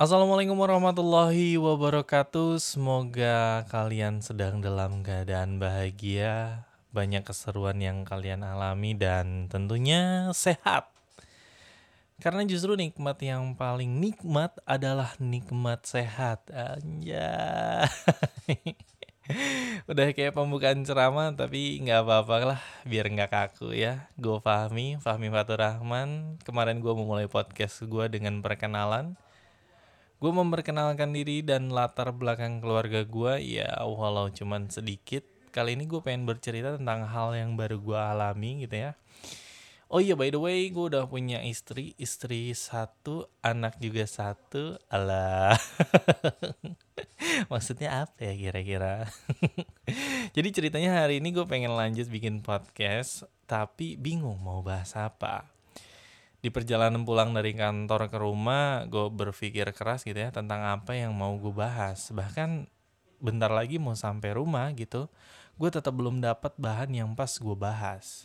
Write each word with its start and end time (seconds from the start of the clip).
Assalamualaikum 0.00 0.56
warahmatullahi 0.56 1.60
wabarakatuh. 1.60 2.56
Semoga 2.56 3.68
kalian 3.68 4.24
sedang 4.24 4.64
dalam 4.64 5.04
keadaan 5.04 5.60
bahagia, 5.60 6.64
banyak 6.88 7.20
keseruan 7.20 7.76
yang 7.84 8.08
kalian 8.08 8.40
alami 8.40 8.96
dan 8.96 9.52
tentunya 9.52 10.32
sehat. 10.32 10.88
Karena 12.16 12.48
justru 12.48 12.80
nikmat 12.80 13.20
yang 13.20 13.52
paling 13.52 14.00
nikmat 14.00 14.56
adalah 14.64 15.12
nikmat 15.20 15.84
sehat. 15.84 16.48
Anjay. 16.48 17.84
Udah 19.92 20.16
kayak 20.16 20.32
pembukaan 20.32 20.80
ceramah 20.80 21.36
tapi 21.36 21.76
nggak 21.76 22.08
apa-apa 22.08 22.56
lah 22.56 22.60
biar 22.88 23.04
nggak 23.04 23.28
kaku 23.36 23.76
ya. 23.76 24.08
Gue 24.16 24.40
Fahmi, 24.40 24.96
Fahmi 24.96 25.28
Fatur 25.28 25.60
Rahman. 25.60 26.40
Kemarin 26.40 26.80
gue 26.80 26.94
memulai 26.96 27.28
podcast 27.28 27.84
gue 27.84 28.08
dengan 28.08 28.40
perkenalan. 28.40 29.20
Gue 30.20 30.36
memperkenalkan 30.36 31.16
diri 31.16 31.40
dan 31.40 31.72
latar 31.72 32.12
belakang 32.12 32.60
keluarga 32.60 33.08
gue 33.08 33.40
ya 33.40 33.72
walau 33.88 34.28
cuman 34.28 34.68
sedikit. 34.68 35.24
Kali 35.48 35.72
ini 35.72 35.88
gue 35.88 35.96
pengen 36.04 36.28
bercerita 36.28 36.76
tentang 36.76 37.08
hal 37.08 37.32
yang 37.32 37.56
baru 37.56 37.80
gue 37.80 37.96
alami 37.96 38.68
gitu 38.68 38.84
ya. 38.84 38.92
Oh 39.88 39.96
iya 39.96 40.12
by 40.12 40.28
the 40.28 40.36
way 40.36 40.68
gue 40.68 40.92
udah 40.92 41.08
punya 41.08 41.40
istri. 41.40 41.96
Istri 41.96 42.52
satu 42.52 43.32
Anak 43.40 43.80
juga 43.80 44.04
satu. 44.04 44.76
Alah. 44.92 45.56
Maksudnya 47.52 48.04
apa 48.04 48.20
ya 48.20 48.36
kira-kira? 48.36 49.08
Jadi 50.36 50.48
ceritanya 50.52 51.00
hari 51.00 51.24
ini 51.24 51.32
gue 51.32 51.48
pengen 51.48 51.72
lanjut 51.72 52.12
bikin 52.12 52.44
podcast 52.44 53.24
Tapi 53.48 53.96
bingung 53.96 54.36
mau 54.44 54.60
bahas 54.60 54.92
apa 55.00 55.59
Di 56.40 56.48
perjalanan 56.48 57.04
pulang 57.04 57.36
dari 57.36 57.52
kantor 57.52 58.08
ke 58.08 58.16
rumah 58.16 58.88
Gue 58.88 59.12
berpikir 59.12 59.68
keras 59.76 60.08
gitu 60.08 60.16
ya 60.16 60.32
Tentang 60.32 60.64
apa 60.64 60.96
yang 60.96 61.12
mau 61.12 61.36
gue 61.36 61.52
bahas. 61.52 62.08
Bahkan 62.08 62.64
bentar 63.20 63.52
lagi 63.52 63.76
mau 63.76 63.92
sampai 63.92 64.32
rumah 64.32 64.72
gitu 64.72 65.12
Gue 65.60 65.68
tetap 65.68 65.92
belum 65.92 66.24
dapat 66.24 66.56
bahan 66.56 66.88
yang 66.96 67.12
pas 67.12 67.28
gue 67.36 67.52
bahas. 67.52 68.24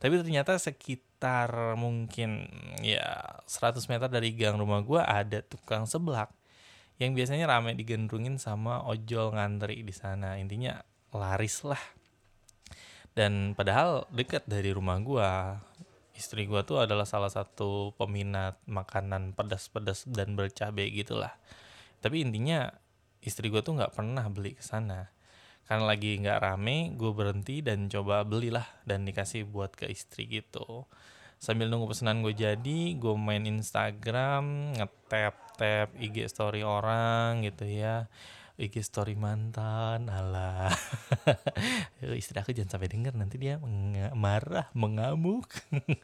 Tapi 0.00 0.16
ternyata 0.24 0.56
sekitar 0.56 1.76
mungkin 1.76 2.48
ya 2.80 3.20
100 3.44 3.84
meter 3.84 4.08
dari 4.08 4.32
gang 4.32 4.56
rumah 4.56 4.80
gue 4.80 4.96
ada 4.96 5.44
tukang 5.44 5.84
seblak 5.84 6.32
yang 6.96 7.12
biasanya 7.12 7.44
rame 7.44 7.76
digendrungin 7.76 8.40
sama 8.40 8.80
ojol 8.88 9.36
ngantri 9.36 9.84
di 9.84 9.92
sana. 9.92 10.40
Intinya 10.40 10.80
laris 11.12 11.60
lah. 11.68 11.80
Dan 13.12 13.52
padahal 13.52 14.08
dekat 14.08 14.48
dari 14.48 14.72
rumah 14.72 14.96
gue 15.04 15.30
istri 16.20 16.44
gue 16.44 16.60
tuh 16.68 16.84
adalah 16.84 17.08
salah 17.08 17.32
satu 17.32 17.96
peminat 17.96 18.60
makanan 18.68 19.32
pedas-pedas 19.32 20.04
dan 20.04 20.36
bercabai 20.36 20.92
gitulah. 20.92 21.32
Tapi 22.04 22.20
intinya 22.20 22.68
istri 23.24 23.48
gue 23.48 23.64
tuh 23.64 23.80
nggak 23.80 23.96
pernah 23.96 24.28
beli 24.28 24.52
ke 24.52 24.60
sana. 24.60 25.08
Karena 25.64 25.88
lagi 25.88 26.20
nggak 26.20 26.40
rame 26.44 26.92
gue 27.00 27.10
berhenti 27.16 27.64
dan 27.64 27.88
coba 27.88 28.20
belilah 28.28 28.68
dan 28.84 29.08
dikasih 29.08 29.48
buat 29.48 29.72
ke 29.72 29.88
istri 29.88 30.28
gitu. 30.28 30.84
Sambil 31.40 31.72
nunggu 31.72 31.96
pesanan 31.96 32.20
gue 32.20 32.36
jadi 32.36 33.00
gue 33.00 33.14
main 33.16 33.48
Instagram 33.48 34.76
ngetap 34.76 35.56
tap 35.56 35.88
IG 35.96 36.28
story 36.28 36.60
orang 36.60 37.40
gitu 37.48 37.64
ya 37.64 38.12
IG 38.60 38.84
story 38.84 39.16
mantan 39.16 40.12
alah. 40.12 40.68
Istri 42.04 42.44
aku 42.44 42.52
jangan 42.52 42.76
sampai 42.76 42.92
denger 42.92 43.16
nanti 43.16 43.40
dia 43.40 43.56
meng- 43.56 44.12
marah 44.12 44.68
mengamuk. 44.76 45.48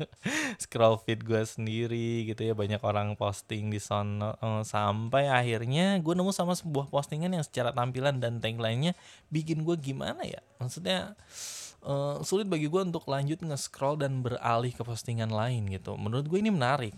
Scroll 0.62 0.96
feed 1.04 1.20
gue 1.28 1.44
sendiri 1.44 2.24
gitu 2.24 2.48
ya 2.48 2.56
banyak 2.56 2.80
orang 2.80 3.12
posting 3.20 3.68
di 3.68 3.76
sana 3.76 4.40
uh, 4.40 4.64
sampai 4.64 5.28
akhirnya 5.28 6.00
gue 6.00 6.16
nemu 6.16 6.32
sama 6.32 6.56
sebuah 6.56 6.88
postingan 6.88 7.36
yang 7.36 7.44
secara 7.44 7.76
tampilan 7.76 8.16
dan 8.16 8.40
tagline-nya 8.40 8.96
bikin 9.28 9.60
gue 9.60 9.76
gimana 9.76 10.24
ya? 10.24 10.40
Maksudnya 10.56 11.12
uh, 11.84 12.24
sulit 12.24 12.48
bagi 12.48 12.72
gue 12.72 12.80
untuk 12.80 13.04
lanjut 13.04 13.36
nge-scroll 13.44 14.00
dan 14.00 14.24
beralih 14.24 14.72
ke 14.72 14.80
postingan 14.80 15.28
lain 15.28 15.68
gitu. 15.68 16.00
Menurut 16.00 16.24
gue 16.24 16.40
ini 16.40 16.48
menarik 16.48 16.96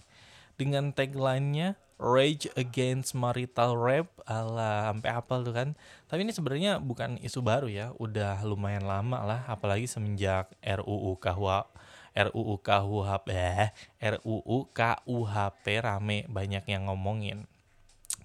dengan 0.59 0.91
tagline-nya 0.91 1.79
Rage 1.99 2.47
Against 2.55 3.15
Marital 3.15 3.75
Rape 3.75 4.11
ala 4.27 4.91
sampai 4.91 5.11
apal 5.11 5.43
tuh 5.43 5.55
kan. 5.55 5.69
Tapi 6.07 6.23
ini 6.23 6.31
sebenarnya 6.35 6.79
bukan 6.79 7.19
isu 7.23 7.43
baru 7.43 7.67
ya, 7.67 7.91
udah 7.99 8.43
lumayan 8.47 8.87
lama 8.87 9.23
lah 9.23 9.41
apalagi 9.51 9.91
semenjak 9.91 10.51
RUU 10.63 11.19
KUH 11.19 11.67
RUU 12.19 12.55
KUHP 12.59 13.29
eh, 13.31 13.71
RUU 14.03 14.59
KUHP 14.75 15.65
rame 15.83 16.27
banyak 16.27 16.65
yang 16.67 16.91
ngomongin. 16.91 17.47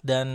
Dan 0.04 0.28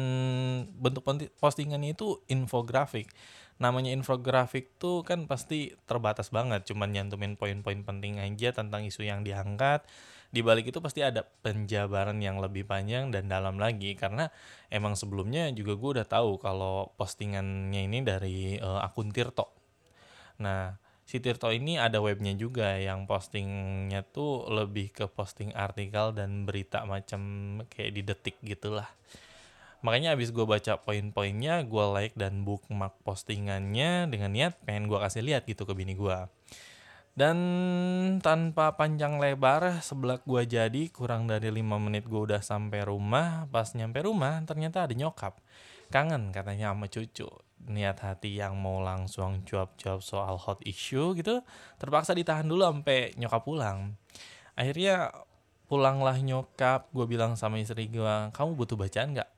bentuk 0.81 1.05
postingannya 1.37 1.93
itu 1.93 2.23
infografik. 2.25 3.11
Namanya 3.59 3.91
infografik 3.91 4.79
tuh 4.79 5.03
kan 5.03 5.27
pasti 5.27 5.75
terbatas 5.83 6.31
banget, 6.31 6.63
cuman 6.71 6.95
nyantumin 6.95 7.35
poin-poin 7.35 7.83
penting 7.83 8.17
aja 8.17 8.55
tentang 8.55 8.87
isu 8.87 9.03
yang 9.03 9.21
diangkat 9.27 9.83
di 10.29 10.45
balik 10.45 10.69
itu 10.69 10.77
pasti 10.77 11.01
ada 11.01 11.25
penjabaran 11.25 12.21
yang 12.21 12.37
lebih 12.37 12.69
panjang 12.69 13.09
dan 13.09 13.25
dalam 13.25 13.57
lagi 13.57 13.97
karena 13.97 14.29
emang 14.69 14.93
sebelumnya 14.93 15.49
juga 15.49 15.73
gue 15.73 15.89
udah 15.99 16.07
tahu 16.07 16.37
kalau 16.37 16.93
postingannya 17.01 17.89
ini 17.89 17.99
dari 18.05 18.37
uh, 18.61 18.85
akun 18.85 19.09
Tirto. 19.09 19.49
Nah, 20.37 20.77
si 21.09 21.17
Tirto 21.17 21.49
ini 21.49 21.81
ada 21.81 21.97
webnya 21.97 22.37
juga 22.37 22.77
yang 22.77 23.09
postingnya 23.09 24.05
tuh 24.05 24.45
lebih 24.53 24.93
ke 24.93 25.05
posting 25.09 25.49
artikel 25.57 26.13
dan 26.13 26.45
berita 26.45 26.85
macam 26.85 27.21
kayak 27.65 27.91
di 27.97 28.01
detik 28.05 28.37
gitulah. 28.45 28.87
Makanya 29.81 30.13
abis 30.13 30.35
gue 30.35 30.43
baca 30.43 30.77
poin-poinnya, 30.77 31.63
gue 31.63 31.85
like 31.95 32.13
dan 32.13 32.43
bookmark 32.43 32.99
postingannya 33.01 34.11
dengan 34.11 34.29
niat 34.35 34.61
pengen 34.67 34.91
gue 34.91 34.99
kasih 34.99 35.23
lihat 35.23 35.47
gitu 35.49 35.65
ke 35.65 35.73
bini 35.73 35.95
gue. 35.95 36.19
Dan 37.19 37.35
tanpa 38.23 38.79
panjang 38.79 39.19
lebar, 39.19 39.83
sebelah 39.83 40.23
gua 40.23 40.47
jadi 40.47 40.87
kurang 40.87 41.27
dari 41.27 41.51
5 41.51 41.75
menit 41.75 42.07
gua 42.07 42.23
udah 42.23 42.39
sampai 42.39 42.87
rumah. 42.87 43.43
Pas 43.51 43.75
nyampe 43.75 43.99
rumah, 44.07 44.39
ternyata 44.47 44.87
ada 44.87 44.95
nyokap. 44.95 45.35
Kangen 45.91 46.31
katanya 46.31 46.71
sama 46.71 46.87
cucu. 46.87 47.27
Niat 47.67 47.99
hati 48.07 48.39
yang 48.39 48.55
mau 48.55 48.79
langsung 48.79 49.43
jawab-jawab 49.43 49.99
soal 49.99 50.39
hot 50.39 50.63
issue 50.63 51.11
gitu, 51.19 51.43
terpaksa 51.75 52.15
ditahan 52.15 52.47
dulu 52.47 52.63
sampai 52.63 53.11
nyokap 53.19 53.43
pulang. 53.43 53.99
Akhirnya 54.55 55.11
pulanglah 55.67 56.15
nyokap, 56.23 56.87
gue 56.95 57.03
bilang 57.03 57.35
sama 57.35 57.59
istri 57.59 57.91
gue, 57.91 58.15
kamu 58.31 58.55
butuh 58.55 58.79
bacaan 58.79 59.19
nggak? 59.19 59.31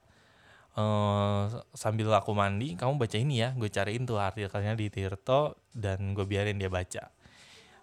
Uh, 0.78 1.50
sambil 1.74 2.14
aku 2.14 2.38
mandi, 2.38 2.78
kamu 2.78 3.02
baca 3.02 3.18
ini 3.18 3.42
ya, 3.42 3.58
gue 3.58 3.74
cariin 3.74 4.06
tuh 4.06 4.22
artikelnya 4.22 4.78
di 4.78 4.94
Tirto 4.94 5.58
dan 5.74 6.14
gue 6.14 6.30
biarin 6.30 6.62
dia 6.62 6.70
baca 6.70 7.10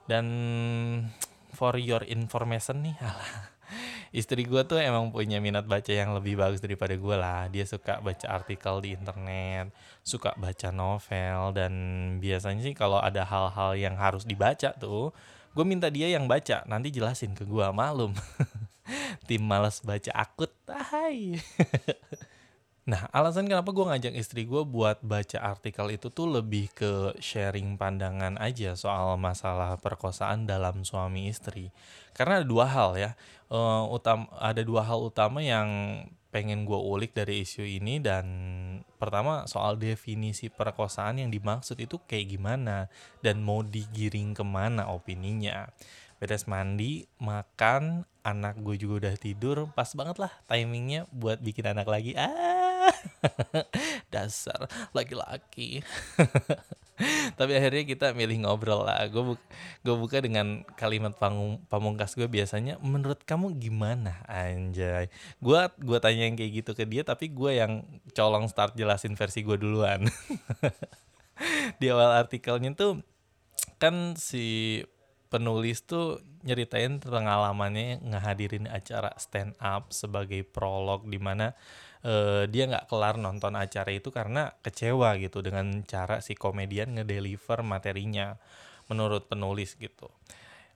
dan 0.08 0.26
for 1.52 1.76
your 1.76 2.02
information 2.08 2.82
nih 2.82 2.96
alah 3.06 3.58
istri 4.12 4.48
gue 4.48 4.64
tuh 4.64 4.80
emang 4.80 5.12
punya 5.12 5.36
minat 5.38 5.68
baca 5.68 5.92
yang 5.92 6.16
lebih 6.16 6.40
bagus 6.40 6.64
daripada 6.64 6.96
gue 6.96 7.16
lah. 7.16 7.52
Dia 7.52 7.68
suka 7.68 8.00
baca 8.00 8.26
artikel 8.28 8.80
di 8.80 8.96
internet 8.96 9.68
suka 10.00 10.32
baca 10.40 10.72
novel 10.72 11.52
dan 11.52 11.72
biasanya 12.16 12.64
sih 12.64 12.72
kalau 12.72 12.96
ada 12.96 13.28
hal-hal 13.28 13.76
yang 13.76 14.00
harus 14.00 14.24
dibaca 14.24 14.72
tuh 14.80 15.12
gue 15.52 15.64
minta 15.68 15.92
dia 15.92 16.08
yang 16.08 16.24
baca. 16.24 16.64
Nanti 16.64 16.88
jelasin 16.88 17.36
ke 17.36 17.44
gue 17.44 17.68
malum 17.76 18.16
tim 19.28 19.44
malas 19.44 19.84
baca 19.84 20.08
akut 20.16 20.52
hai 20.72 21.36
Nah, 22.88 23.04
alasan 23.12 23.44
kenapa 23.44 23.68
gue 23.68 23.84
ngajak 23.84 24.16
istri 24.16 24.48
gue 24.48 24.64
buat 24.64 25.04
baca 25.04 25.44
artikel 25.44 25.92
itu 25.92 26.08
tuh 26.08 26.24
lebih 26.24 26.72
ke 26.72 27.12
sharing 27.20 27.76
pandangan 27.76 28.40
aja 28.40 28.72
soal 28.80 29.20
masalah 29.20 29.76
perkosaan 29.76 30.48
dalam 30.48 30.88
suami 30.88 31.28
istri. 31.28 31.68
Karena 32.16 32.40
ada 32.40 32.48
dua 32.48 32.64
hal 32.64 32.96
ya, 32.96 33.10
uh, 33.52 33.84
utam 33.92 34.24
ada 34.40 34.64
dua 34.64 34.88
hal 34.88 35.04
utama 35.04 35.44
yang 35.44 35.68
pengen 36.32 36.64
gue 36.64 36.80
ulik 36.80 37.12
dari 37.12 37.44
isu 37.44 37.60
ini 37.60 38.00
dan 38.00 38.24
pertama 38.96 39.44
soal 39.44 39.76
definisi 39.76 40.48
perkosaan 40.48 41.20
yang 41.20 41.28
dimaksud 41.28 41.76
itu 41.76 42.00
kayak 42.08 42.40
gimana 42.40 42.88
dan 43.20 43.44
mau 43.44 43.60
digiring 43.60 44.32
ke 44.32 44.40
mana 44.40 44.88
opininya. 44.88 45.68
Beres 46.24 46.48
mandi, 46.48 47.04
makan, 47.20 48.08
anak 48.24 48.64
gue 48.64 48.80
juga 48.80 49.06
udah 49.06 49.14
tidur, 49.20 49.68
pas 49.76 49.92
banget 49.92 50.16
lah 50.16 50.32
timingnya 50.48 51.04
buat 51.12 51.36
bikin 51.44 51.68
anak 51.68 51.84
lagi. 51.84 52.16
Ah 52.16 52.57
dasar 54.12 54.68
laki-laki. 54.94 55.82
Tapi 57.38 57.52
akhirnya 57.54 57.84
kita 57.86 58.06
milih 58.10 58.42
ngobrol 58.42 58.82
lah. 58.82 59.06
Gue 59.06 59.22
bu 59.22 59.34
gue 59.86 59.94
buka 59.94 60.18
dengan 60.18 60.66
kalimat 60.74 61.14
pamungkas 61.70 62.18
gue 62.18 62.26
biasanya 62.26 62.82
menurut 62.82 63.22
kamu 63.22 63.54
gimana 63.62 64.18
anjay? 64.26 65.06
Gue 65.38 65.62
gue 65.78 65.98
tanya 66.02 66.26
yang 66.26 66.34
kayak 66.34 66.52
gitu 66.64 66.70
ke 66.74 66.84
dia 66.90 67.06
tapi 67.06 67.30
gue 67.30 67.54
yang 67.54 67.86
colong 68.18 68.50
start 68.50 68.74
jelasin 68.74 69.14
versi 69.14 69.46
gue 69.46 69.54
duluan. 69.54 70.10
Di 71.80 71.86
awal 71.94 72.18
artikelnya 72.18 72.74
tuh 72.74 72.98
kan 73.78 74.18
si 74.18 74.82
penulis 75.28 75.84
tuh 75.84 76.24
nyeritain 76.44 77.00
pengalamannya 77.00 78.00
ngehadirin 78.00 78.68
acara 78.68 79.12
stand 79.20 79.52
up 79.60 79.92
sebagai 79.92 80.44
prolog 80.44 81.04
di 81.04 81.20
mana 81.20 81.52
uh, 82.04 82.48
dia 82.48 82.64
nggak 82.68 82.88
kelar 82.88 83.20
nonton 83.20 83.54
acara 83.54 83.92
itu 83.92 84.08
karena 84.08 84.56
kecewa 84.64 85.16
gitu 85.20 85.44
dengan 85.44 85.84
cara 85.84 86.24
si 86.24 86.32
komedian 86.32 86.96
ngedeliver 86.96 87.60
materinya 87.60 88.40
menurut 88.88 89.28
penulis 89.28 89.76
gitu. 89.76 90.08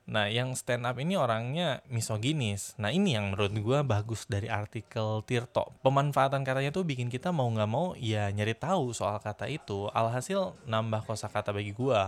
Nah, 0.03 0.27
yang 0.27 0.59
stand 0.59 0.83
up 0.83 0.99
ini 0.99 1.15
orangnya 1.15 1.79
misoginis. 1.87 2.75
Nah, 2.75 2.91
ini 2.91 3.15
yang 3.15 3.31
menurut 3.31 3.55
gue 3.55 3.79
bagus 3.87 4.27
dari 4.27 4.51
artikel 4.51 5.23
Tirto. 5.23 5.71
Pemanfaatan 5.87 6.43
katanya 6.43 6.75
tuh 6.75 6.83
bikin 6.83 7.07
kita 7.07 7.31
mau 7.31 7.47
nggak 7.47 7.71
mau 7.71 7.95
ya 7.95 8.27
nyari 8.35 8.59
tahu 8.59 8.91
soal 8.91 9.23
kata 9.23 9.47
itu. 9.47 9.87
Alhasil 9.95 10.59
nambah 10.67 11.07
kosakata 11.07 11.55
bagi 11.55 11.71
gue. 11.71 12.03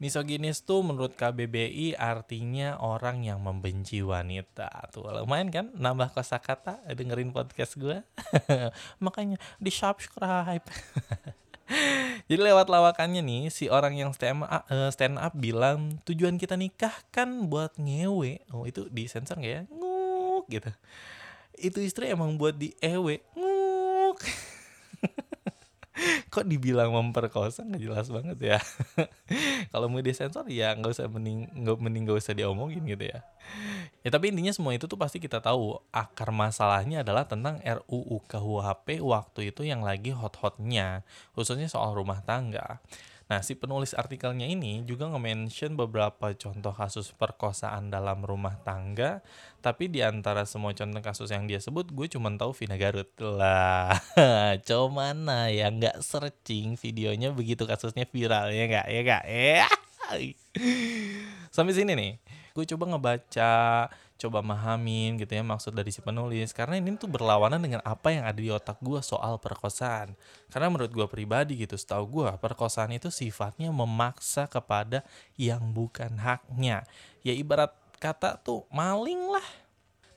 Misoginis 0.00 0.64
tuh 0.64 0.82
menurut 0.82 1.14
KBBI 1.14 1.94
artinya 1.94 2.80
orang 2.80 3.22
yang 3.22 3.44
membenci 3.44 4.00
wanita. 4.00 4.90
Tuh 4.90 5.06
lumayan 5.12 5.52
kan 5.52 5.66
nambah 5.76 6.16
kosakata 6.16 6.80
dengerin 6.96 7.30
podcast 7.30 7.76
gue. 7.76 8.00
Makanya 9.04 9.36
di 9.60 9.70
subscribe. 9.70 10.64
Jadi 12.28 12.40
lewat 12.40 12.68
lawakannya 12.68 13.24
nih 13.24 13.42
si 13.48 13.72
orang 13.72 13.96
yang 13.96 14.12
stand 14.12 14.44
up, 14.44 14.64
uh, 14.68 14.90
stand 14.92 15.16
up 15.16 15.32
bilang 15.36 16.00
tujuan 16.04 16.36
kita 16.36 16.56
nikah 16.56 16.92
kan 17.08 17.48
buat 17.48 17.76
ngewe. 17.80 18.44
Oh 18.52 18.68
itu 18.68 18.88
di 18.92 19.08
sensor 19.08 19.40
nggak 19.40 19.52
ya? 19.52 19.62
Nguk 19.72 20.44
gitu. 20.52 20.70
Itu 21.56 21.78
istri 21.80 22.10
emang 22.10 22.36
buat 22.36 22.58
di 22.58 22.74
ewe. 22.82 23.22
Nguk. 23.36 24.18
Kok 26.34 26.50
dibilang 26.50 26.90
memperkosa 26.90 27.62
nggak 27.62 27.82
jelas 27.82 28.06
banget 28.10 28.38
ya. 28.42 28.58
Kalau 29.72 29.86
mau 29.86 30.02
disensor 30.02 30.44
ya 30.50 30.74
nggak 30.74 30.98
usah 30.98 31.06
mending 31.06 31.46
nggak 31.54 31.76
mending 31.78 32.02
nggak 32.10 32.18
usah 32.18 32.34
diomongin 32.34 32.82
gitu 32.84 33.08
ya. 33.08 33.22
Ya 34.04 34.12
tapi 34.12 34.28
intinya 34.28 34.52
semua 34.52 34.76
itu 34.76 34.84
tuh 34.84 35.00
pasti 35.00 35.16
kita 35.16 35.40
tahu 35.40 35.80
akar 35.88 36.28
masalahnya 36.28 37.00
adalah 37.00 37.24
tentang 37.24 37.56
RUU 37.64 38.20
KUHP 38.28 39.00
waktu 39.00 39.48
itu 39.48 39.64
yang 39.64 39.80
lagi 39.80 40.12
hot-hotnya, 40.12 41.00
khususnya 41.32 41.72
soal 41.72 41.96
rumah 41.96 42.20
tangga. 42.20 42.84
Nah, 43.24 43.40
si 43.40 43.56
penulis 43.56 43.96
artikelnya 43.96 44.44
ini 44.44 44.84
juga 44.84 45.08
nge-mention 45.08 45.80
beberapa 45.80 46.36
contoh 46.36 46.76
kasus 46.76 47.16
perkosaan 47.16 47.88
dalam 47.88 48.20
rumah 48.20 48.60
tangga, 48.60 49.24
tapi 49.64 49.88
di 49.88 50.04
antara 50.04 50.44
semua 50.44 50.76
contoh 50.76 51.00
kasus 51.00 51.32
yang 51.32 51.48
dia 51.48 51.56
sebut, 51.56 51.88
gue 51.88 52.04
cuma 52.12 52.28
tahu 52.36 52.52
Vina 52.52 52.76
Garut. 52.76 53.08
Lah, 53.24 53.96
coba 54.68 55.08
mana 55.16 55.48
ya 55.48 55.72
nggak 55.72 56.04
searching 56.04 56.76
videonya 56.76 57.32
begitu 57.32 57.64
kasusnya 57.64 58.04
viral 58.04 58.52
ya 58.52 58.68
nggak 58.68 58.86
ya 58.92 59.00
nggak 59.00 59.24
ya. 59.24 59.64
Sampai 61.54 61.72
sini 61.72 61.92
nih, 61.94 62.12
gue 62.52 62.64
coba 62.74 62.94
ngebaca 62.94 63.54
coba 64.14 64.40
mahamin 64.40 65.18
gitu 65.18 65.34
ya 65.34 65.42
maksud 65.42 65.74
dari 65.74 65.90
si 65.90 66.00
penulis. 66.00 66.54
Karena 66.54 66.78
ini 66.78 66.94
tuh 66.96 67.10
berlawanan 67.10 67.60
dengan 67.60 67.82
apa 67.82 68.14
yang 68.14 68.24
ada 68.24 68.38
di 68.38 68.48
otak 68.48 68.78
gue 68.80 69.00
soal 69.02 69.36
perkosaan 69.42 70.14
karena 70.48 70.70
menurut 70.70 70.90
gue 70.94 71.06
pribadi 71.10 71.58
gitu 71.58 71.74
setahu 71.74 72.22
gue 72.22 72.30
perkosaan 72.38 72.94
itu 72.94 73.10
sifatnya 73.10 73.74
memaksa 73.74 74.46
kepada 74.46 75.02
yang 75.34 75.74
bukan 75.74 76.14
haknya. 76.16 76.86
Ya 77.26 77.34
ibarat 77.34 77.74
kata 77.98 78.38
tuh 78.40 78.64
maling 78.70 79.28
lah. 79.28 79.48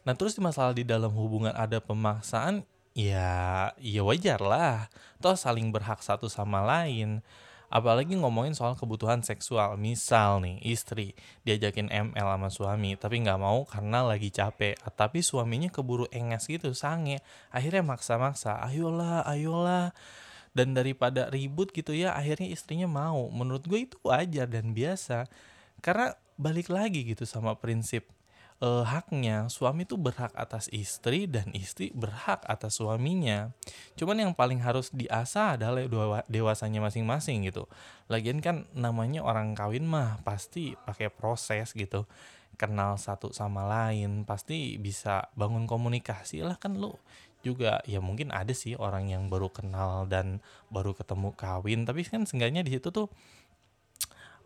Nah 0.05 0.15
terus 0.15 0.37
di 0.37 0.41
masalah 0.45 0.71
di 0.71 0.87
dalam 0.87 1.11
hubungan 1.11 1.51
ada 1.51 1.81
pemaksaan 1.81 2.63
ya 2.93 3.73
ya 3.81 4.01
wajar 4.05 4.39
lah. 4.39 4.87
Toh 5.19 5.35
saling 5.35 5.73
berhak 5.73 5.99
satu 6.05 6.29
sama 6.29 6.61
lain 6.63 7.25
apalagi 7.67 8.15
ngomongin 8.15 8.55
soal 8.55 8.73
kebutuhan 8.73 9.23
seksual. 9.23 9.75
Misal 9.79 10.43
nih 10.43 10.57
istri 10.63 11.13
diajakin 11.43 11.91
ML 11.91 12.27
sama 12.27 12.49
suami 12.49 12.95
tapi 12.95 13.23
nggak 13.23 13.39
mau 13.39 13.63
karena 13.67 14.03
lagi 14.03 14.31
capek. 14.31 14.79
Tapi 14.95 15.19
suaminya 15.23 15.69
keburu 15.71 16.07
enges 16.09 16.47
gitu 16.47 16.71
sange. 16.73 17.21
Akhirnya 17.53 17.83
maksa-maksa 17.85 18.59
ayolah 18.65 19.27
ayolah. 19.27 19.91
Dan 20.57 20.73
daripada 20.73 21.29
ribut 21.29 21.69
gitu 21.69 21.93
ya 21.93 22.17
akhirnya 22.17 22.49
istrinya 22.49 22.89
mau. 22.89 23.29
Menurut 23.29 23.69
gue 23.69 23.85
itu 23.85 23.97
wajar 24.01 24.49
dan 24.49 24.73
biasa. 24.73 25.29
Karena 25.85 26.17
balik 26.37 26.73
lagi 26.73 27.05
gitu 27.05 27.29
sama 27.29 27.53
prinsip 27.57 28.16
uh, 28.61 28.83
haknya 28.85 29.49
suami 29.49 29.85
tuh 29.85 29.99
berhak 30.01 30.33
atas 30.33 30.69
istri 30.73 31.29
dan 31.29 31.49
istri 31.53 31.93
berhak 31.93 32.41
atas 32.45 32.81
suaminya. 32.81 33.53
Cuman 33.97 34.27
yang 34.27 34.33
paling 34.33 34.61
harus 34.61 34.89
diasah 34.93 35.57
adalah 35.59 35.85
dewasanya 36.29 36.81
masing-masing 36.81 37.45
gitu. 37.45 37.69
Lagian 38.09 38.41
kan 38.41 38.65
namanya 38.73 39.21
orang 39.21 39.53
kawin 39.53 39.85
mah 39.85 40.21
pasti 40.25 40.73
pakai 40.85 41.13
proses 41.13 41.73
gitu. 41.73 42.09
Kenal 42.57 42.97
satu 42.97 43.29
sama 43.29 43.69
lain, 43.69 44.25
pasti 44.25 44.81
bisa 44.81 45.29
bangun 45.37 45.69
komunikasi 45.69 46.41
lah 46.41 46.57
kan 46.57 46.73
lu 46.73 46.97
juga 47.45 47.79
ya 47.85 48.01
mungkin 48.01 48.33
ada 48.33 48.49
sih 48.51 48.73
orang 48.73 49.13
yang 49.13 49.29
baru 49.29 49.47
kenal 49.53 50.09
dan 50.09 50.41
baru 50.73 50.97
ketemu 50.97 51.31
kawin 51.37 51.85
tapi 51.85 52.01
kan 52.03 52.25
seenggaknya 52.25 52.65
di 52.65 52.75
situ 52.75 52.89
tuh 52.89 53.07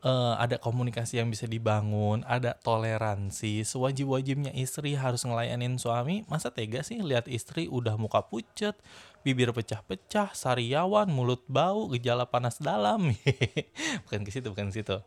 uh, 0.02 0.36
ada 0.38 0.58
komunikasi 0.58 1.22
yang 1.22 1.30
bisa 1.30 1.46
dibangun, 1.46 2.26
ada 2.26 2.58
toleransi. 2.62 3.66
Sewajib-wajibnya 3.66 4.54
istri 4.54 4.98
harus 4.98 5.26
ngelayanin 5.26 5.78
suami. 5.78 6.26
Masa 6.28 6.54
tega 6.54 6.82
sih 6.82 7.02
lihat 7.02 7.30
istri 7.30 7.70
udah 7.70 7.98
muka 7.98 8.26
pucet, 8.26 8.78
bibir 9.22 9.54
pecah-pecah, 9.54 10.34
sariawan, 10.34 11.10
mulut 11.10 11.46
bau, 11.48 11.90
gejala 11.94 12.28
panas 12.30 12.58
dalam. 12.58 13.14
bukan 14.06 14.22
ke 14.26 14.32
situ, 14.34 14.50
bukan 14.52 14.70
ke 14.70 14.82
situ. 14.82 14.98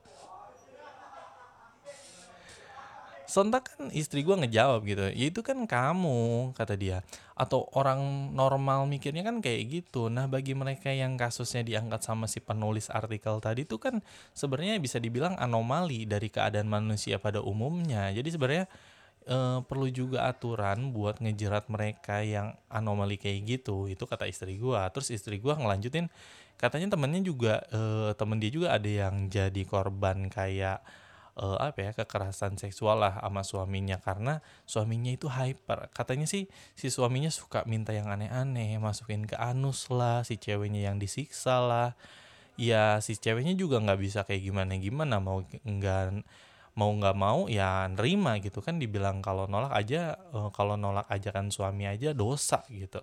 Sontak 3.34 3.74
kan 3.74 3.90
istri 3.90 4.22
gue 4.22 4.30
ngejawab 4.38 4.86
gitu 4.86 5.10
ya 5.10 5.26
itu 5.26 5.42
kan 5.42 5.58
kamu 5.66 6.54
kata 6.54 6.78
dia. 6.78 7.02
Atau 7.34 7.66
orang 7.74 8.30
normal 8.30 8.86
mikirnya 8.86 9.26
kan 9.26 9.42
kayak 9.42 9.62
gitu. 9.82 10.06
Nah 10.06 10.30
bagi 10.30 10.54
mereka 10.54 10.94
yang 10.94 11.18
kasusnya 11.18 11.66
diangkat 11.66 12.06
sama 12.06 12.30
si 12.30 12.38
penulis 12.38 12.86
artikel 12.94 13.42
tadi 13.42 13.66
itu 13.66 13.82
kan 13.82 13.98
sebenarnya 14.38 14.78
bisa 14.78 15.02
dibilang 15.02 15.34
anomali 15.34 16.06
dari 16.06 16.30
keadaan 16.30 16.70
manusia 16.70 17.18
pada 17.18 17.42
umumnya. 17.42 18.14
Jadi 18.14 18.28
sebenarnya 18.30 18.70
e, 19.26 19.66
perlu 19.66 19.90
juga 19.90 20.30
aturan 20.30 20.94
buat 20.94 21.18
ngejerat 21.18 21.66
mereka 21.66 22.22
yang 22.22 22.54
anomali 22.70 23.18
kayak 23.18 23.50
gitu. 23.50 23.90
Itu 23.90 24.06
kata 24.06 24.30
istri 24.30 24.62
gue 24.62 24.78
terus 24.94 25.10
istri 25.10 25.42
gue 25.42 25.50
ngelanjutin 25.50 26.06
katanya 26.54 26.94
temennya 26.94 27.18
juga 27.26 27.66
e, 27.66 28.14
temen 28.14 28.38
dia 28.38 28.50
juga 28.54 28.78
ada 28.78 28.86
yang 28.86 29.26
jadi 29.26 29.62
korban 29.66 30.30
kayak 30.30 30.86
uh, 31.38 31.58
apa 31.58 31.78
ya 31.80 31.92
kekerasan 31.94 32.58
seksual 32.58 33.02
lah 33.02 33.18
sama 33.20 33.42
suaminya. 33.46 33.98
Karena 34.02 34.42
suaminya 34.66 35.10
itu 35.14 35.30
hyper. 35.30 35.90
Katanya 35.94 36.26
sih 36.26 36.50
si 36.78 36.88
suaminya 36.90 37.30
suka 37.30 37.66
minta 37.66 37.94
yang 37.94 38.10
aneh-aneh 38.10 38.78
masukin 38.78 39.26
ke 39.26 39.36
anus 39.38 39.90
lah 39.90 40.22
si 40.26 40.38
ceweknya 40.38 40.90
yang 40.90 40.96
disiksa 40.98 41.62
lah. 41.62 41.90
Ya 42.54 43.02
si 43.02 43.18
ceweknya 43.18 43.54
juga 43.58 43.82
nggak 43.82 44.00
bisa 44.00 44.20
kayak 44.26 44.42
gimana 44.42 44.78
gimana 44.78 45.18
mau 45.18 45.42
nggak 45.42 46.22
mau 46.74 46.90
nggak 46.90 47.16
mau 47.18 47.46
ya 47.50 47.86
nerima 47.90 48.38
gitu 48.42 48.62
kan. 48.62 48.78
Dibilang 48.78 49.22
kalau 49.22 49.46
nolak 49.50 49.74
aja 49.74 50.18
uh, 50.34 50.50
kalau 50.54 50.78
nolak 50.78 51.06
ajakan 51.10 51.50
suami 51.50 51.86
aja 51.90 52.10
dosa 52.14 52.62
gitu 52.70 53.02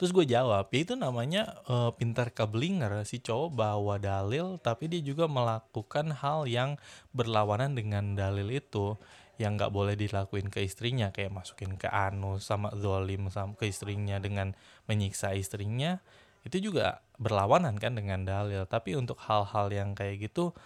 Terus 0.00 0.16
gue 0.16 0.32
jawab, 0.32 0.72
ya 0.72 0.80
itu 0.80 0.96
namanya 0.96 1.60
uh, 1.68 1.92
pintar 1.92 2.32
keblinger. 2.32 3.04
Si 3.04 3.20
cowok 3.20 3.52
bawa 3.52 4.00
dalil 4.00 4.56
tapi 4.56 4.88
dia 4.88 5.04
juga 5.04 5.28
melakukan 5.28 6.16
hal 6.16 6.48
yang 6.48 6.80
berlawanan 7.12 7.76
dengan 7.76 8.16
dalil 8.16 8.48
itu 8.48 8.96
yang 9.36 9.60
nggak 9.60 9.68
boleh 9.68 10.00
dilakuin 10.00 10.48
ke 10.48 10.64
istrinya. 10.64 11.12
Kayak 11.12 11.36
masukin 11.36 11.76
ke 11.76 11.84
anus 11.92 12.48
sama 12.48 12.72
zolim 12.80 13.28
sama 13.28 13.52
ke 13.60 13.68
istrinya 13.68 14.16
dengan 14.16 14.56
menyiksa 14.88 15.36
istrinya 15.36 16.00
itu 16.48 16.72
juga 16.72 17.04
berlawanan 17.20 17.76
kan 17.76 17.92
dengan 17.92 18.24
dalil. 18.24 18.64
Tapi 18.64 18.96
untuk 18.96 19.20
hal-hal 19.20 19.68
yang 19.68 19.92
kayak 19.92 20.32
gitu 20.32 20.56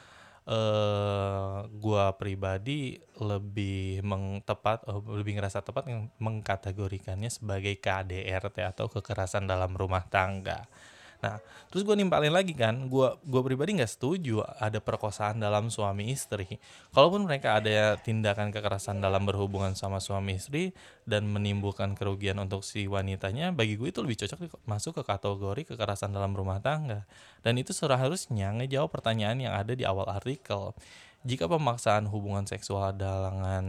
eh 0.47 1.34
gua 1.85 2.17
pribadi 2.17 2.97
lebih 3.21 4.01
mengtepat 4.01 4.89
uh, 4.89 5.05
lebih 5.05 5.37
ngerasa 5.37 5.61
tepat 5.61 5.85
mengkategorikannya 6.17 7.29
sebagai 7.29 7.77
KDRT 7.77 8.65
atau 8.65 8.89
kekerasan 8.89 9.45
dalam 9.45 9.77
rumah 9.77 10.09
tangga. 10.09 10.65
Nah, 11.25 11.41
terus 11.73 11.89
gue 11.89 11.97
nimpalin 11.97 12.29
lagi 12.29 12.53
kan, 12.53 12.85
gue 12.85 13.09
gua 13.25 13.41
pribadi 13.41 13.73
nggak 13.81 13.97
setuju 13.97 14.45
ada 14.61 14.77
perkosaan 14.77 15.41
dalam 15.41 15.73
suami 15.73 16.13
istri. 16.13 16.61
Kalaupun 16.93 17.25
mereka 17.25 17.57
ada 17.57 17.97
tindakan 17.97 18.53
kekerasan 18.53 19.01
dalam 19.01 19.25
berhubungan 19.25 19.73
sama 19.73 20.05
suami 20.05 20.37
istri 20.37 20.77
dan 21.09 21.25
menimbulkan 21.25 21.97
kerugian 21.97 22.37
untuk 22.37 22.61
si 22.61 22.85
wanitanya, 22.85 23.57
bagi 23.57 23.81
gue 23.81 23.89
itu 23.89 24.05
lebih 24.05 24.21
cocok 24.21 24.69
masuk 24.69 25.01
ke 25.01 25.03
kategori 25.09 25.63
kekerasan 25.73 26.13
dalam 26.13 26.37
rumah 26.37 26.61
tangga. 26.61 27.09
Dan 27.41 27.57
itu 27.57 27.73
seharusnya 27.73 28.53
ngejawab 28.61 28.93
pertanyaan 28.93 29.49
yang 29.49 29.57
ada 29.57 29.73
di 29.73 29.89
awal 29.89 30.05
artikel. 30.13 30.77
Jika 31.25 31.49
pemaksaan 31.49 32.05
hubungan 32.13 32.45
seksual 32.45 32.93
dalangan 32.93 33.65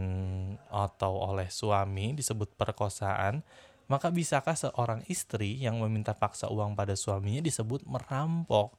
atau 0.68 1.24
oleh 1.24 1.48
suami 1.48 2.12
disebut 2.12 2.52
perkosaan, 2.52 3.40
maka 3.88 4.12
bisakah 4.12 4.52
seorang 4.52 5.00
istri 5.08 5.56
yang 5.56 5.80
meminta 5.80 6.12
paksa 6.12 6.52
uang 6.52 6.76
pada 6.76 6.92
suaminya 6.92 7.40
disebut 7.40 7.88
merampok? 7.88 8.76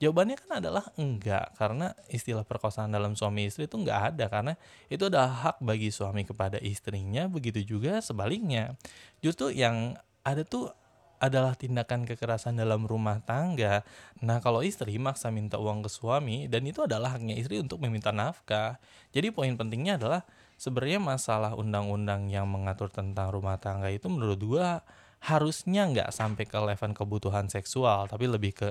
Jawabannya 0.00 0.36
kan 0.38 0.62
adalah 0.62 0.84
enggak, 0.96 1.58
karena 1.58 1.92
istilah 2.08 2.46
perkosaan 2.46 2.94
dalam 2.94 3.18
suami 3.18 3.50
istri 3.50 3.66
itu 3.66 3.76
enggak 3.76 4.14
ada, 4.14 4.30
karena 4.30 4.54
itu 4.86 5.10
adalah 5.10 5.50
hak 5.50 5.56
bagi 5.60 5.90
suami 5.90 6.24
kepada 6.24 6.56
istrinya, 6.62 7.28
begitu 7.28 7.60
juga 7.66 7.98
sebaliknya. 7.98 8.78
Justru 9.20 9.52
yang 9.52 9.98
ada 10.24 10.46
tuh 10.46 10.72
adalah 11.20 11.52
tindakan 11.52 12.08
kekerasan 12.08 12.56
dalam 12.56 12.88
rumah 12.88 13.20
tangga. 13.20 13.84
Nah, 14.24 14.40
kalau 14.40 14.64
istri 14.64 14.96
maksa 14.96 15.28
minta 15.28 15.60
uang 15.60 15.84
ke 15.84 15.90
suami 15.92 16.48
dan 16.48 16.64
itu 16.64 16.80
adalah 16.88 17.14
haknya 17.14 17.36
istri 17.36 17.60
untuk 17.60 17.78
meminta 17.84 18.08
nafkah. 18.10 18.80
Jadi 19.12 19.28
poin 19.28 19.52
pentingnya 19.52 20.00
adalah 20.00 20.24
sebenarnya 20.56 20.98
masalah 20.98 21.52
undang-undang 21.54 22.32
yang 22.32 22.48
mengatur 22.48 22.88
tentang 22.88 23.28
rumah 23.30 23.60
tangga 23.60 23.92
itu 23.92 24.08
menurut 24.08 24.40
gua 24.40 24.80
harusnya 25.20 25.84
nggak 25.84 26.08
sampai 26.16 26.48
ke 26.48 26.56
level 26.56 26.96
kebutuhan 26.96 27.52
seksual, 27.52 28.08
tapi 28.08 28.24
lebih 28.24 28.56
ke 28.56 28.68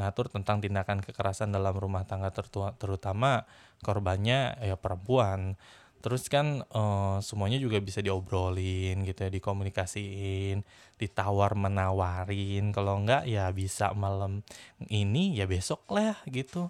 ngatur 0.00 0.32
tentang 0.32 0.64
tindakan 0.64 1.04
kekerasan 1.04 1.52
dalam 1.52 1.76
rumah 1.76 2.08
tangga 2.08 2.32
terutama 2.80 3.44
korbannya 3.84 4.56
ya 4.64 4.80
perempuan 4.80 5.60
terus 6.00 6.26
kan 6.32 6.64
uh, 6.72 7.20
semuanya 7.20 7.60
juga 7.60 7.76
bisa 7.80 8.00
diobrolin 8.00 9.04
gitu 9.04 9.20
ya 9.20 9.30
dikomunikasiin 9.30 10.64
ditawar 11.00 11.56
menawarin. 11.56 12.72
Kalau 12.76 13.00
enggak 13.00 13.24
ya 13.24 13.48
bisa 13.52 13.92
malam 13.96 14.44
ini 14.92 15.36
ya 15.36 15.48
besok 15.48 15.84
lah 15.88 16.16
gitu. 16.28 16.68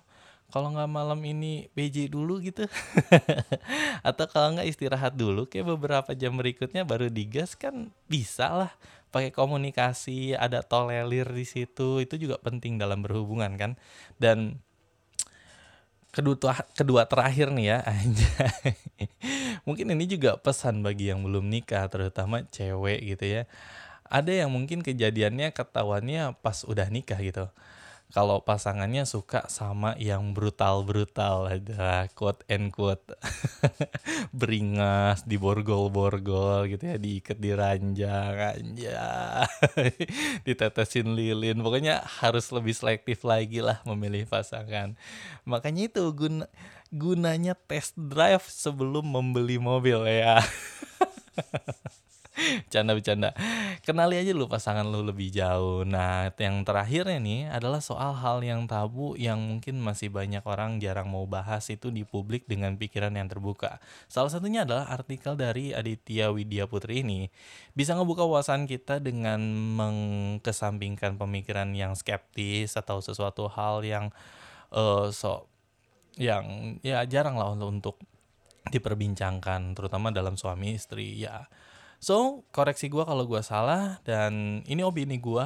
Kalau 0.51 0.75
nggak 0.75 0.91
malam 0.91 1.23
ini 1.23 1.71
PJ 1.75 2.11
dulu 2.11 2.43
gitu. 2.43 2.67
Atau 4.09 4.27
kalau 4.27 4.59
nggak 4.59 4.67
istirahat 4.67 5.15
dulu 5.15 5.47
kayak 5.47 5.67
beberapa 5.79 6.11
jam 6.19 6.35
berikutnya 6.35 6.83
baru 6.83 7.07
digas 7.07 7.55
kan 7.55 7.95
bisa 8.11 8.51
lah. 8.51 8.73
Pakai 9.15 9.31
komunikasi 9.35 10.39
ada 10.39 10.63
tolelir 10.63 11.27
di 11.31 11.47
situ 11.47 12.03
itu 12.03 12.15
juga 12.19 12.39
penting 12.43 12.79
dalam 12.83 13.03
berhubungan 13.03 13.55
kan. 13.55 13.79
Dan 14.19 14.59
kedua 16.11 16.37
kedua 16.75 17.07
terakhir 17.07 17.55
nih 17.55 17.67
ya 17.75 17.79
aja 17.87 18.33
mungkin 19.67 19.95
ini 19.95 20.11
juga 20.11 20.35
pesan 20.39 20.83
bagi 20.83 21.11
yang 21.11 21.23
belum 21.23 21.47
nikah 21.47 21.87
terutama 21.87 22.43
cewek 22.51 23.01
gitu 23.17 23.25
ya. 23.27 23.43
Ada 24.11 24.43
yang 24.43 24.51
mungkin 24.51 24.83
kejadiannya 24.83 25.55
ketahuannya 25.55 26.35
pas 26.43 26.67
udah 26.67 26.91
nikah 26.91 27.23
gitu 27.23 27.47
kalau 28.11 28.43
pasangannya 28.43 29.07
suka 29.07 29.47
sama 29.47 29.95
yang 29.95 30.35
brutal-brutal 30.35 31.47
ada 31.47 32.11
quote 32.15 32.43
and 32.51 32.75
quote. 32.75 33.03
Beringas 34.39 35.23
di 35.27 35.39
borgol-borgol 35.39 36.67
gitu 36.71 36.91
ya 36.91 36.97
diikat 36.99 37.39
di 37.39 37.51
ranjang 37.55 38.35
aja 38.35 39.01
ditetesin 40.47 41.15
lilin. 41.15 41.63
Pokoknya 41.63 42.03
harus 42.23 42.51
lebih 42.51 42.75
selektif 42.75 43.23
lagi 43.23 43.63
lah 43.63 43.79
memilih 43.87 44.27
pasangan. 44.27 44.99
Makanya 45.47 45.87
itu 45.87 46.03
guna 46.11 46.51
gunanya 46.91 47.55
test 47.55 47.95
drive 47.95 48.43
sebelum 48.51 49.07
membeli 49.07 49.63
mobil 49.63 50.03
ya 50.11 50.43
Canda 52.73 52.97
bercanda. 52.97 53.31
Kenali 53.85 54.21
aja 54.21 54.33
lu 54.33 54.47
pasangan 54.47 54.85
lu 54.85 55.05
lebih 55.05 55.33
jauh. 55.33 55.83
Nah, 55.85 56.33
yang 56.37 56.63
terakhirnya 56.63 57.19
nih 57.21 57.41
adalah 57.49 57.81
soal 57.81 58.17
hal 58.17 58.45
yang 58.45 58.69
tabu 58.69 59.17
yang 59.17 59.41
mungkin 59.41 59.81
masih 59.81 60.13
banyak 60.13 60.45
orang 60.45 60.79
jarang 60.79 61.09
mau 61.09 61.25
bahas 61.25 61.67
itu 61.73 61.89
di 61.89 62.05
publik 62.05 62.45
dengan 62.47 62.77
pikiran 62.77 63.13
yang 63.17 63.29
terbuka. 63.29 63.81
Salah 64.07 64.33
satunya 64.33 64.69
adalah 64.69 64.89
artikel 64.89 65.37
dari 65.37 65.73
Aditya 65.73 66.33
Widya 66.33 66.69
Putri 66.69 67.03
ini 67.03 67.33
bisa 67.73 67.97
ngebuka 67.97 68.27
wawasan 68.27 68.69
kita 68.69 69.01
dengan 69.01 69.41
mengkesampingkan 69.79 71.17
pemikiran 71.17 71.73
yang 71.73 71.97
skeptis 71.97 72.77
atau 72.77 73.01
sesuatu 73.01 73.49
hal 73.49 73.81
yang 73.87 74.13
uh, 74.75 75.09
so 75.15 75.47
yang 76.19 76.77
ya 76.85 77.07
jarang 77.07 77.39
lah 77.39 77.55
untuk 77.55 77.97
diperbincangkan 78.69 79.73
terutama 79.73 80.13
dalam 80.13 80.37
suami 80.37 80.77
istri 80.77 81.17
ya 81.17 81.49
So, 82.01 82.49
koreksi 82.49 82.89
gue 82.89 83.05
kalau 83.05 83.29
gue 83.29 83.45
salah 83.45 84.01
dan 84.09 84.65
ini 84.65 84.81
opini 84.81 85.21
gue. 85.21 85.45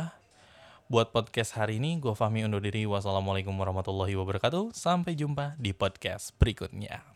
Buat 0.87 1.11
podcast 1.11 1.59
hari 1.59 1.83
ini, 1.83 1.99
gue 1.99 2.15
Fahmi 2.15 2.47
undur 2.47 2.63
diri. 2.63 2.87
Wassalamualaikum 2.87 3.51
warahmatullahi 3.59 4.15
wabarakatuh. 4.15 4.71
Sampai 4.71 5.19
jumpa 5.19 5.59
di 5.59 5.75
podcast 5.75 6.31
berikutnya. 6.39 7.14